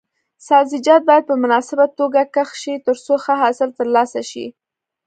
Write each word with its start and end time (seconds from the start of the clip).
سبزیجات 0.47 1.01
باید 1.09 1.23
په 1.29 1.35
مناسبه 1.43 1.85
توګه 1.99 2.21
کښت 2.35 2.55
شي 2.63 2.73
ترڅو 2.85 3.13
ښه 3.23 3.33
حاصل 3.41 3.69
ترلاسه 3.79 4.21
شي. 4.29 4.45